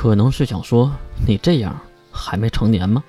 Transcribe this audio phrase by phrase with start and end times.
[0.00, 0.90] 可能是想说
[1.26, 1.78] 你这样
[2.10, 3.04] 还没成年吗？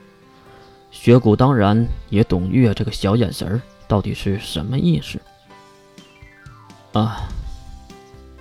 [0.91, 5.17] 雪谷当然也懂月这个小眼神到底是什么意思。
[6.91, 7.29] 啊，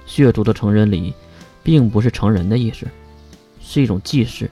[0.05, 1.15] 血族的成人礼，
[1.63, 2.89] 并不是成人的意思，
[3.61, 4.51] 是一种祭祀，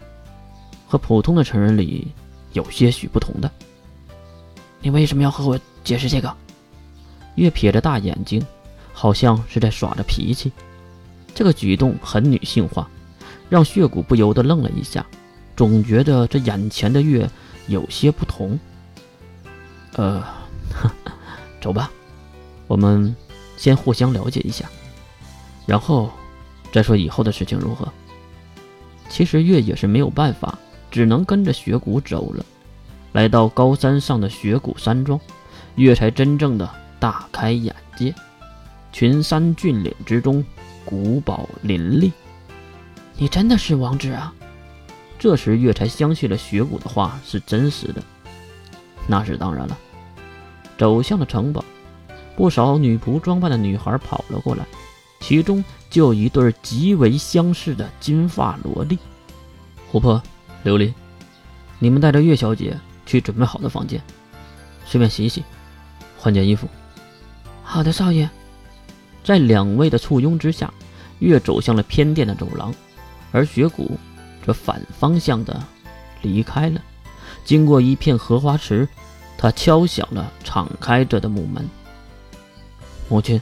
[0.86, 2.12] 和普通的成人礼
[2.52, 3.50] 有些许不同的。
[4.80, 6.32] 你为什么要和我解释这个？
[7.34, 8.46] 月撇着大眼睛，
[8.92, 10.52] 好像是在耍着脾气。
[11.34, 12.88] 这个举动很女性化，
[13.48, 15.04] 让血骨不由得愣了一下，
[15.56, 17.28] 总觉得这眼前的月
[17.66, 18.58] 有些不同。
[19.94, 20.22] 呃，
[21.60, 21.90] 走吧，
[22.66, 23.14] 我们。
[23.56, 24.70] 先互相了解一下，
[25.66, 26.12] 然后
[26.70, 27.92] 再说以后的事情如何。
[29.08, 30.56] 其实月也是没有办法，
[30.92, 32.46] 只能跟着雪谷走了。
[33.10, 35.18] 来到高山上的雪谷山庄，
[35.74, 36.70] 月才真正的
[37.00, 38.14] 大开眼界。
[38.92, 40.44] 群山峻岭之中，
[40.84, 42.12] 古堡林立。
[43.20, 44.32] 你真的是王子啊！
[45.18, 48.00] 这时月才相信了雪谷的话是真实的。
[49.08, 49.76] 那是当然了。
[50.78, 51.64] 走向了城堡。
[52.36, 54.64] 不少女仆装扮的女孩跑了过来，
[55.18, 58.96] 其中就有一对极为相似的金发萝莉。
[59.90, 60.22] 琥珀、
[60.64, 60.94] 琉璃，
[61.80, 64.00] 你们带着月小姐去准备好的房间，
[64.86, 65.42] 顺便洗洗，
[66.16, 66.68] 换件衣服。
[67.64, 68.30] 好的，少爷。
[69.24, 70.72] 在两位的簇拥之下，
[71.18, 72.72] 月走向了偏殿的走廊，
[73.30, 73.98] 而雪谷
[74.44, 75.62] 则反方向的
[76.22, 76.80] 离开了。
[77.44, 78.88] 经过一片荷花池，
[79.36, 81.68] 他敲响了敞开着的木门。
[83.08, 83.40] 母亲，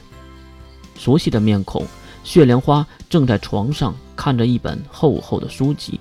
[0.95, 1.85] 熟悉的面孔，
[2.23, 5.99] 血莲花正在床上看着一本厚厚的书籍。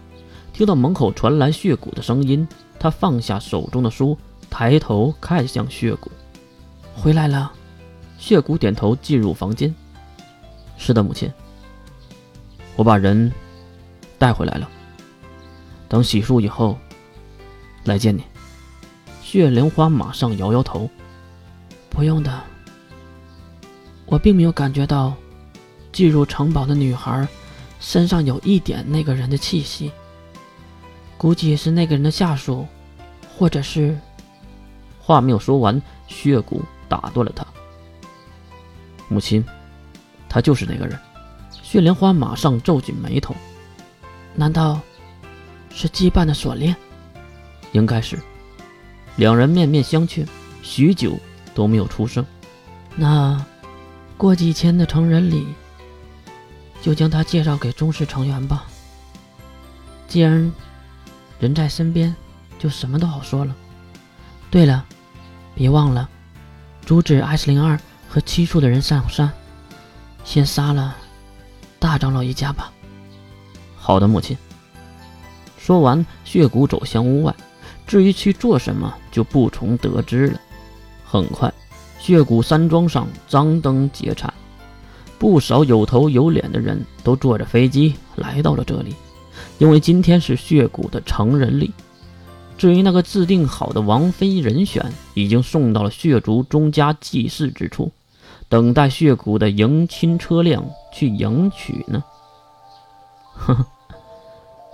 [0.52, 2.46] 听到门口传来血骨的声音，
[2.78, 4.16] 他放下手中的书，
[4.48, 6.10] 抬头看向血骨。
[6.94, 7.52] 回来了。
[8.18, 9.74] 血骨点头，进入房间。
[10.78, 11.30] 是的，母亲，
[12.74, 13.30] 我把人
[14.18, 14.68] 带回来了。
[15.88, 16.78] 等洗漱以后
[17.84, 18.24] 来见你。
[19.22, 20.88] 血莲花马上摇摇头，
[21.90, 22.42] 不用的。
[24.06, 25.14] 我并没有感觉到，
[25.92, 27.26] 进入城堡的女孩
[27.80, 29.90] 身上有一点那个人的气息。
[31.18, 32.66] 估计是那个人的下属，
[33.36, 33.98] 或者是……
[35.00, 37.46] 话没有说完，血骨打断了他。
[39.08, 39.44] 母亲，
[40.28, 40.98] 他就是那个人。
[41.62, 43.34] 血莲花马上皱紧眉头，
[44.36, 44.80] 难道
[45.70, 46.76] 是羁绊的锁链？
[47.72, 48.18] 应该是。
[49.16, 50.26] 两人面面相觑，
[50.62, 51.18] 许久
[51.54, 52.24] 都没有出声。
[52.94, 53.44] 那……
[54.18, 55.46] 过几天的成人礼，
[56.80, 58.64] 就将他介绍给宗室成员吧。
[60.08, 60.50] 既然
[61.38, 62.16] 人在身边，
[62.58, 63.54] 就什么都好说了。
[64.50, 64.86] 对了，
[65.54, 66.08] 别忘了
[66.80, 69.30] 阻止 S 零二和七处的人上山，
[70.24, 70.96] 先杀了
[71.78, 72.72] 大长老一家吧。
[73.86, 74.36] 好的，母亲。
[75.56, 77.32] 说完，血骨走向屋外，
[77.86, 80.40] 至于去做什么，就不从得知了。
[81.04, 81.54] 很快。
[82.00, 84.34] 血骨山庄上张灯结彩，
[85.20, 88.92] 不少有头有脸的人都坐着飞机来到了这里，
[89.58, 91.72] 因为今天是血骨的成人礼。
[92.58, 97.92] 至于那个制定好的王妃人选，已经送到了血族钟家祭祀之处，
[98.48, 102.02] 等待血骨的迎亲车辆去迎娶呢。
[103.32, 103.66] 呵呵，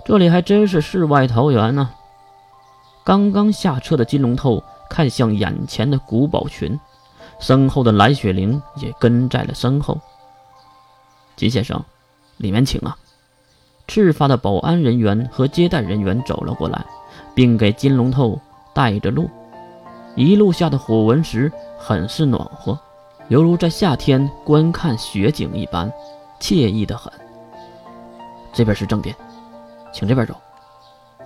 [0.05, 1.89] 这里还真是世外桃源呢。
[3.03, 6.79] 刚刚下车的金龙头看向眼前的古堡群。
[7.39, 9.99] 身后的蓝雪玲也跟在了身后。
[11.35, 11.83] 金先生，
[12.37, 12.95] 里面请啊！
[13.85, 16.85] 赤发的保安人员和接待人员走了过来，
[17.35, 18.39] 并给金龙头
[18.73, 19.29] 带着路。
[20.15, 22.79] 一路下的火纹石很是暖和，
[23.27, 25.91] 犹如在夏天观看雪景一般，
[26.39, 27.11] 惬意的很。
[28.53, 29.13] 这边是正殿，
[29.93, 30.35] 请这边走。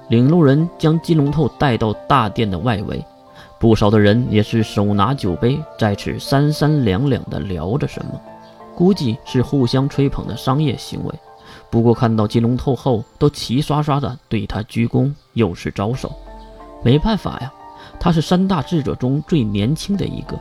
[0.10, 3.04] 领路人将金龙头带到大殿的外围。
[3.60, 8.22] 不少的人也是手拿酒杯，在此三三两两的聊着什么，
[8.76, 11.14] 估计是互相吹捧的商业行为。
[11.72, 16.12] 不过看到金龙头后，都齐刷刷的对他鞠躬，又是招手。
[16.84, 17.52] 没办法呀，
[18.00, 20.40] 他是三大智者中最年轻的一个，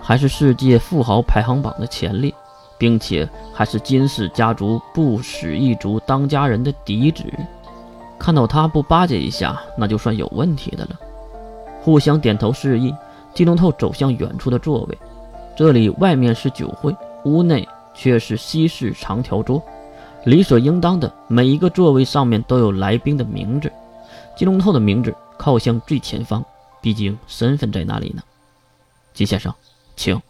[0.00, 2.32] 还是世界富豪排行榜的前列，
[2.78, 7.22] 并且还是金氏家族不死一族当家人的嫡子。
[8.18, 10.90] 看到他不巴结一下，那就算有问题的了。
[11.80, 12.94] 互相点头示意，
[13.34, 14.98] 金龙头走向远处的座位。
[15.56, 19.62] 这里外面是酒会，屋内却是西式长条桌。
[20.24, 23.70] 理所应当的，每一个座位上面都有来宾的名字。
[24.36, 26.42] 金龙头的名字靠向最前方，
[26.80, 28.22] 毕竟身份在那里呢。
[29.12, 29.54] 金先生，
[29.96, 30.20] 请。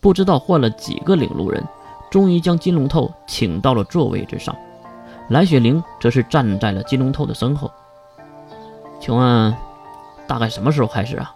[0.00, 1.62] 不知道换了几个领路人，
[2.10, 4.54] 终于将金龙头请到了座位之上。
[5.28, 7.70] 蓝雪玲则是站在了金龙透的身后。
[9.00, 9.54] 请问，
[10.26, 11.34] 大概什么时候开始啊？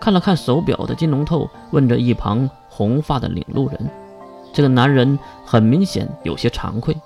[0.00, 3.90] 看了看手表的金龙透问着一旁红发的领路人。
[4.52, 6.96] 这个男人很明显有些惭愧，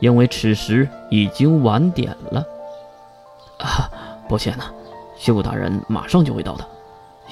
[0.00, 2.40] 因为此时已经晚点了。
[3.58, 3.90] 啊，
[4.28, 4.64] 抱歉呐，
[5.16, 6.64] 血骨大人马上就会到的，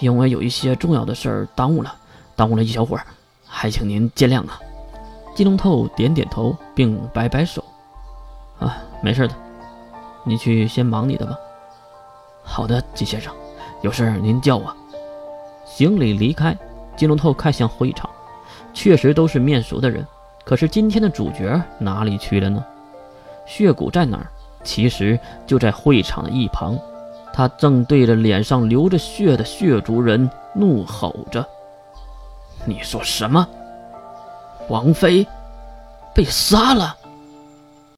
[0.00, 1.94] 因为有一些重要的事儿耽误了，
[2.34, 3.06] 耽误了一小会儿，
[3.46, 4.60] 还请您见谅啊。
[5.36, 7.62] 金龙透点点头，并摆摆手。
[8.58, 9.34] 啊，没事的，
[10.24, 11.36] 你去先忙你的吧。
[12.42, 13.30] 好的，金先生，
[13.82, 14.74] 有事您叫我。
[15.66, 16.56] 行礼离开，
[16.96, 18.08] 金龙透看向会场，
[18.72, 20.06] 确实都是面熟的人，
[20.42, 22.64] 可是今天的主角哪里去了呢？
[23.44, 24.26] 血骨在哪儿？
[24.64, 26.78] 其实就在会场的一旁，
[27.34, 31.46] 他正对着脸上流着血的血族人怒吼着
[32.64, 33.46] ：“你说什么？
[34.68, 35.26] 王妃
[36.14, 36.96] 被杀了？”